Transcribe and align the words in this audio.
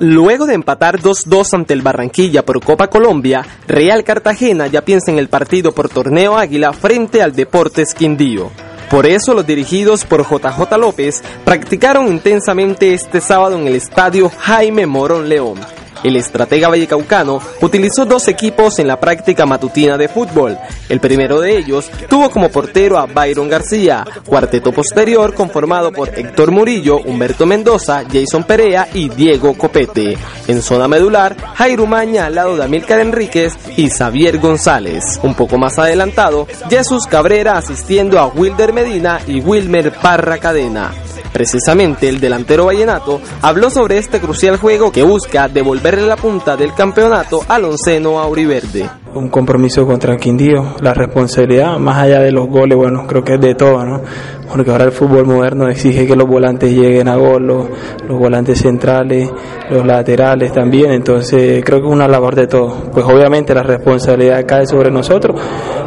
Luego 0.00 0.46
de 0.46 0.54
empatar 0.54 1.00
2-2 1.00 1.54
ante 1.54 1.72
el 1.72 1.82
Barranquilla 1.82 2.44
por 2.44 2.62
Copa 2.62 2.88
Colombia, 2.88 3.46
Real 3.68 4.02
Cartagena 4.02 4.66
ya 4.66 4.82
piensa 4.82 5.12
en 5.12 5.18
el 5.18 5.28
partido 5.28 5.72
por 5.72 5.88
Torneo 5.88 6.36
Águila 6.36 6.72
frente 6.72 7.22
al 7.22 7.34
Deportes 7.34 7.94
Quindío. 7.94 8.50
Por 8.90 9.06
eso 9.06 9.34
los 9.34 9.46
dirigidos 9.46 10.04
por 10.04 10.22
JJ 10.22 10.76
López 10.78 11.22
practicaron 11.44 12.08
intensamente 12.08 12.92
este 12.92 13.20
sábado 13.20 13.58
en 13.58 13.66
el 13.66 13.76
estadio 13.76 14.30
Jaime 14.30 14.86
Morón 14.86 15.28
León. 15.28 15.58
El 16.04 16.16
estratega 16.16 16.68
vallecaucano 16.68 17.40
utilizó 17.62 18.04
dos 18.04 18.28
equipos 18.28 18.78
en 18.78 18.86
la 18.86 19.00
práctica 19.00 19.46
matutina 19.46 19.96
de 19.96 20.08
fútbol. 20.08 20.58
El 20.90 21.00
primero 21.00 21.40
de 21.40 21.56
ellos 21.56 21.90
tuvo 22.10 22.30
como 22.30 22.50
portero 22.50 22.98
a 22.98 23.06
Byron 23.06 23.48
García, 23.48 24.04
cuarteto 24.26 24.70
posterior 24.70 25.34
conformado 25.34 25.92
por 25.92 26.10
Héctor 26.10 26.50
Murillo, 26.50 26.98
Humberto 26.98 27.46
Mendoza, 27.46 28.04
Jason 28.04 28.44
Perea 28.44 28.86
y 28.92 29.08
Diego 29.08 29.54
Copete. 29.54 30.18
En 30.46 30.60
zona 30.60 30.88
medular, 30.88 31.36
Jairo 31.54 31.86
Maña 31.86 32.26
al 32.26 32.34
lado 32.34 32.56
de 32.56 32.64
Amílcar 32.64 33.00
Enríquez 33.00 33.54
y 33.78 33.88
Xavier 33.88 34.38
González. 34.38 35.18
Un 35.22 35.34
poco 35.34 35.56
más 35.56 35.78
adelantado, 35.78 36.46
Jesús 36.68 37.06
Cabrera 37.06 37.56
asistiendo 37.56 38.18
a 38.18 38.26
Wilder 38.26 38.74
Medina 38.74 39.20
y 39.26 39.40
Wilmer 39.40 39.90
Parra 39.90 40.36
Cadena. 40.36 40.92
Precisamente 41.34 42.08
el 42.08 42.20
delantero 42.20 42.66
vallenato 42.66 43.20
habló 43.42 43.68
sobre 43.68 43.98
este 43.98 44.20
crucial 44.20 44.56
juego 44.56 44.92
que 44.92 45.02
busca 45.02 45.48
devolverle 45.48 46.06
la 46.06 46.14
punta 46.14 46.56
del 46.56 46.72
campeonato 46.74 47.40
al 47.48 47.64
onceno 47.64 48.20
auriverde. 48.20 48.88
Un 49.12 49.30
compromiso 49.30 49.84
contra 49.84 50.16
Quindío, 50.16 50.76
la 50.80 50.94
responsabilidad, 50.94 51.76
más 51.78 51.98
allá 51.98 52.20
de 52.20 52.30
los 52.30 52.46
goles, 52.46 52.78
bueno, 52.78 53.04
creo 53.08 53.24
que 53.24 53.34
es 53.34 53.40
de 53.40 53.56
todo, 53.56 53.84
¿no? 53.84 54.00
Porque 54.48 54.70
ahora 54.70 54.84
el 54.84 54.92
fútbol 54.92 55.26
moderno 55.26 55.68
exige 55.68 56.06
que 56.06 56.16
los 56.16 56.28
volantes 56.28 56.70
lleguen 56.72 57.08
a 57.08 57.16
gol, 57.16 57.46
los, 57.46 57.68
volantes 58.08 58.60
centrales, 58.60 59.30
los 59.70 59.84
laterales 59.84 60.52
también, 60.52 60.92
entonces 60.92 61.64
creo 61.64 61.80
que 61.80 61.86
es 61.86 61.92
una 61.92 62.06
labor 62.06 62.34
de 62.34 62.46
todo. 62.46 62.90
Pues 62.92 63.04
obviamente 63.04 63.54
la 63.54 63.62
responsabilidad 63.62 64.44
cae 64.46 64.66
sobre 64.66 64.90
nosotros, 64.90 65.40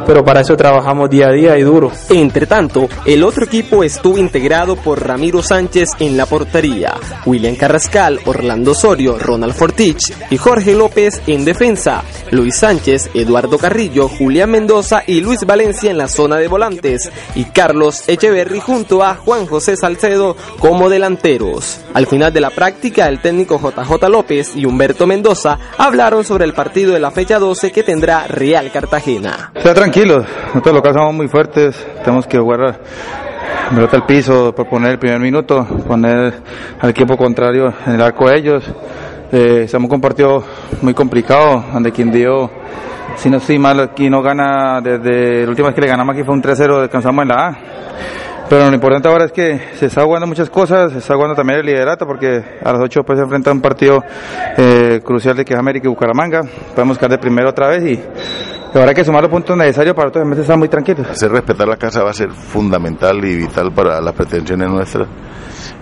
pero 0.06 0.24
para 0.24 0.42
eso 0.42 0.58
trabajamos 0.58 1.10
día 1.10 1.28
a 1.28 1.34
día 1.34 1.58
y 1.58 1.62
duro. 1.62 1.92
Entre 2.10 2.46
tanto, 2.46 2.88
el 3.06 3.24
otro 3.24 3.46
equipo 3.46 3.84
estuvo 3.84 4.18
integrado 4.18 4.76
por 4.76 5.06
Ramiro 5.06 5.42
Sánchez 5.42 5.92
en 6.00 6.18
la 6.18 6.26
portería, 6.26 6.96
William 7.26 7.56
Carrascal, 7.56 8.20
Orlando 8.26 8.72
Osorio, 8.72 9.18
Ronald 9.18 9.54
Fortich 9.54 10.14
y 10.30 10.38
Jorge 10.38 10.74
López 10.74 11.22
en 11.28 11.46
defensa, 11.46 12.04
Luis 12.32 12.58
Sánchez, 12.58 13.10
Eduardo 13.14 13.58
Carrillo, 13.58 14.08
Julián 14.08 14.52
Mendoza 14.52 15.04
y 15.06 15.22
Luis 15.22 15.46
Valencia 15.46 15.92
en 15.92 15.98
la 15.98 16.08
zona 16.08 16.38
de 16.38 16.48
volantes 16.48 17.12
y 17.36 17.46
Carlos 17.46 18.04
Echeverry 18.48 18.60
junto 18.60 19.04
a 19.04 19.16
Juan 19.16 19.46
José 19.46 19.76
Salcedo 19.76 20.36
como 20.60 20.90
delanteros. 20.90 21.82
Al 21.94 22.08
final 22.08 22.32
de 22.32 22.42
la 22.42 22.50
práctica, 22.50 23.08
el 23.08 23.20
técnico 23.20 23.60
JJ 23.60 24.10
López 24.10 24.56
y 24.56 24.66
Humberto 24.66 25.06
Mendoza 25.06 25.58
hablaron 25.78 26.24
sobre 26.24 26.46
el 26.46 26.54
partido 26.54 26.94
de 26.94 27.00
la 27.00 27.12
fecha 27.12 27.40
12 27.40 27.72
que 27.72 27.84
tendrá 27.84 28.28
Real 28.28 28.72
Cartagena. 28.72 29.52
Está 29.54 29.74
tranquilos, 29.74 30.26
nosotros 30.54 30.82
lo 30.84 30.94
somos 30.94 31.14
muy 31.14 31.28
fuertes, 31.28 31.76
tenemos 32.04 32.26
que 32.28 32.38
jugar 32.38 32.80
pelota 33.74 33.98
al 33.98 34.06
piso, 34.06 34.54
proponer 34.56 34.92
el 34.92 35.00
primer 35.00 35.20
minuto, 35.20 35.66
poner 35.88 36.34
al 36.80 36.90
equipo 36.90 37.18
contrario 37.18 37.74
en 37.86 37.94
el 37.94 38.02
arco 38.02 38.30
de 38.30 38.38
ellos. 38.38 38.64
Eh, 39.32 39.64
estamos 39.66 39.92
un 39.92 40.02
partido 40.02 40.44
muy 40.82 40.94
complicado, 40.94 41.66
donde 41.74 41.92
quien 41.92 42.12
dio, 42.12 42.50
si 43.18 43.30
no 43.30 43.38
estoy 43.38 43.60
mal, 43.60 43.80
aquí 43.82 44.10
no 44.10 44.22
gana, 44.22 44.80
desde 44.82 45.44
la 45.44 45.50
última 45.50 45.68
vez 45.68 45.76
que 45.76 45.82
le 45.82 45.88
ganamos 45.88 46.16
aquí 46.16 46.24
fue 46.24 46.34
un 46.34 46.42
3-0, 46.42 46.82
descansamos 46.82 47.24
en 47.24 47.28
la 47.28 47.48
A. 47.48 47.58
Pero 48.50 48.70
lo 48.70 48.74
importante 48.74 49.10
ahora 49.10 49.26
es 49.26 49.32
que 49.32 49.60
se 49.76 49.88
está 49.88 50.04
jugando 50.04 50.26
muchas 50.26 50.50
cosas, 50.50 50.94
se 50.94 51.00
está 51.00 51.16
jugando 51.16 51.36
también 51.36 51.60
el 51.60 51.66
liderato 51.66 52.06
porque 52.08 52.44
a 52.64 52.72
las 52.72 52.82
8 52.82 53.04
pues 53.04 53.20
se 53.20 53.24
enfrenta 53.24 53.52
un 53.52 53.62
partido 53.62 54.02
eh, 54.58 55.02
crucial 55.04 55.36
de 55.36 55.44
que 55.44 55.54
es 55.54 55.60
América 55.60 55.88
y 55.88 55.90
Bucaramanga. 55.90 56.44
Podemos 56.74 56.98
quedar 56.98 57.12
de 57.12 57.18
primero 57.18 57.50
otra 57.50 57.68
vez 57.68 57.84
y 57.84 58.00
hay 58.74 58.94
que 58.94 59.04
sumar 59.04 59.24
los 59.24 59.32
puntos 59.32 59.58
necesarios 59.58 59.96
para 59.96 60.12
todos 60.12 60.26
meses 60.26 60.44
estar 60.44 60.58
muy 60.58 60.70
tranquilos. 60.70 61.08
Hacer 61.10 61.32
respetar 61.32 61.68
la 61.68 61.78
casa 61.78 62.04
va 62.04 62.12
a 62.12 62.14
ser 62.14 62.32
fundamental 62.32 63.24
y 63.26 63.36
vital 63.36 63.72
para 63.74 64.00
las 64.00 64.14
pretensiones 64.14 64.70
nuestras. 64.70 65.08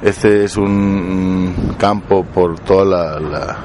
Este 0.02 0.46
es 0.46 0.58
un 0.58 1.76
campo 1.78 2.24
por 2.24 2.60
toda 2.60 3.20
la, 3.20 3.58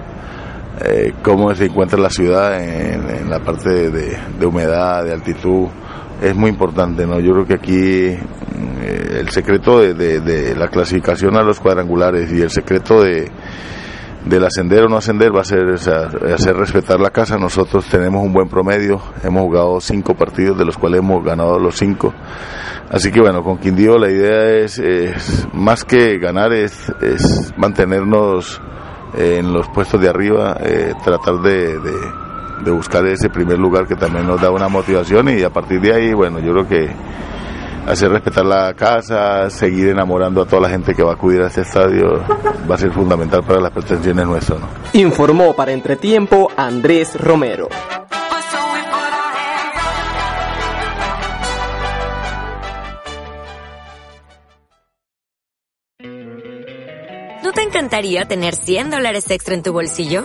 eh, 0.85 1.13
cómo 1.23 1.55
se 1.55 1.67
encuentra 1.67 1.99
la 1.99 2.11
ciudad 2.11 2.59
en, 2.61 3.29
la 3.29 3.41
parte 3.41 3.91
de, 3.91 4.47
humedad, 4.47 5.05
de 5.05 5.13
altitud, 5.13 5.69
es 6.23 6.35
muy 6.35 6.51
importante, 6.51 7.07
¿no? 7.07 7.21
Yo 7.21 7.33
creo 7.33 7.47
que 7.47 7.55
aquí 7.55 8.19
el 8.83 9.29
secreto 9.31 9.81
de, 9.81 10.55
la 10.57 10.69
clasificación 10.69 11.37
a 11.37 11.43
los 11.43 11.61
cuadrangulares 11.61 12.33
y 12.33 12.41
el 12.41 12.51
secreto 12.51 13.03
de, 13.03 13.31
del 14.25 14.45
ascender 14.45 14.85
o 14.85 14.89
no 14.89 14.97
ascender 14.97 15.35
va 15.35 15.41
a 15.41 15.45
ser 15.45 15.69
hacer 15.71 16.57
respetar 16.57 17.01
la 17.01 17.11
casa. 17.11 17.37
Nosotros 17.39 17.87
tenemos 17.87 18.25
un 18.25 18.33
buen 18.33 18.49
promedio, 18.49 19.01
hemos 19.23 19.43
jugado 19.43 19.81
cinco 19.81 20.15
partidos 20.15 20.59
de 20.59 20.65
los 20.65 20.77
cuales 20.77 21.01
hemos 21.01 21.25
ganado 21.25 21.59
los 21.59 21.77
cinco. 21.77 22.13
Así 22.91 23.13
que 23.13 23.21
bueno, 23.21 23.43
con 23.45 23.59
Quindío 23.59 23.99
la 23.99 24.11
idea 24.11 24.65
es, 24.65 24.83
más 25.53 25.85
que 25.85 26.19
ganar 26.19 26.53
es, 26.53 26.93
mantenernos 27.57 28.61
en 29.17 29.53
los 29.53 29.69
puestos 29.69 30.01
de 30.01 30.09
arriba, 30.09 30.57
eh, 30.61 30.95
tratar 31.05 31.41
de 31.41 32.71
buscar 32.73 33.07
ese 33.07 33.29
primer 33.29 33.59
lugar 33.59 33.87
que 33.87 33.97
también 33.97 34.27
nos 34.27 34.41
da 34.41 34.51
una 34.51 34.69
motivación 34.69 35.29
y 35.29 35.43
a 35.43 35.51
partir 35.51 35.81
de 35.81 35.95
ahí, 35.95 36.13
bueno, 36.13 36.41
yo 36.41 36.53
creo 36.53 36.69
que 36.69 36.91
hacer 37.93 38.11
respetar 38.11 38.45
la 38.45 38.75
casa, 38.75 39.51
seguir 39.51 39.89
enamorando 39.89 40.43
a 40.43 40.47
toda 40.47 40.63
la 40.63 40.69
gente 40.69 40.95
que 40.95 41.03
va 41.03 41.13
a 41.13 41.15
acudir 41.15 41.43
a 41.43 41.49
este 41.49 41.63
estadio 41.63 42.25
va 42.71 42.75
a 42.75 42.79
ser 42.79 42.93
fundamental 42.93 43.43
para 43.43 43.61
las 43.61 43.73
pretensiones 43.73 44.27
nuestras. 44.27 44.61
Informó 44.93 45.55
para 45.55 45.73
Entretiempo 45.73 46.51
Andrés 46.57 47.21
Romero. 47.21 47.69
¿No 57.43 57.53
te 57.53 57.63
encantaría 57.63 58.27
tener 58.27 58.55
100 58.55 58.91
dólares 58.91 59.29
extra 59.31 59.55
en 59.55 59.63
tu 59.63 59.73
bolsillo? 59.73 60.25